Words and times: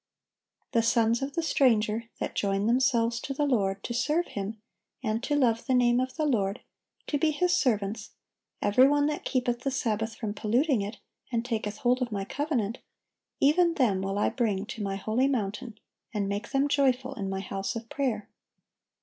"The 0.71 0.81
sons 0.81 1.21
of 1.21 1.33
the 1.35 1.43
stranger, 1.43 2.05
that 2.19 2.33
join 2.33 2.65
themselves 2.65 3.19
to 3.19 3.35
the 3.35 3.45
Lord, 3.45 3.83
to 3.83 3.93
serve 3.93 4.29
Him, 4.29 4.59
and 5.03 5.21
to 5.21 5.35
love 5.35 5.67
the 5.67 5.75
name 5.75 5.99
of 5.99 6.15
the 6.15 6.25
Lord, 6.25 6.61
to 7.05 7.19
be 7.19 7.29
His 7.29 7.53
servants, 7.53 8.09
every 8.63 8.87
one 8.87 9.05
that 9.05 9.23
keepeth 9.25 9.59
the 9.59 9.69
Sabbath 9.69 10.15
from 10.15 10.33
polluting 10.33 10.81
it, 10.81 10.97
and 11.31 11.45
taketh 11.45 11.77
hold 11.77 12.01
of 12.01 12.11
My 12.11 12.25
covenant; 12.25 12.79
even 13.39 13.75
them 13.75 14.01
will 14.01 14.17
I 14.17 14.29
bring 14.29 14.65
to 14.65 14.81
My 14.81 14.95
holy 14.95 15.27
mountain, 15.27 15.77
and 16.15 16.27
make 16.27 16.49
them 16.49 16.67
joyful 16.67 17.13
in 17.13 17.29
My 17.29 17.41
house 17.41 17.75
of 17.75 17.87
prayer." 17.87 18.27